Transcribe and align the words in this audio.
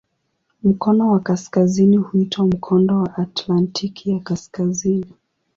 Mkono 0.63 1.09
wa 1.11 1.19
kaskazini 1.19 1.97
huitwa 1.97 2.45
"Mkondo 2.47 2.97
wa 2.99 3.17
Atlantiki 3.17 4.09
ya 4.11 4.19
Kaskazini". 4.19 5.13